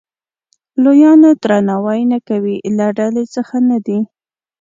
[0.83, 3.99] لویانو درناوی نه کوي له ډلې څخه نه دی.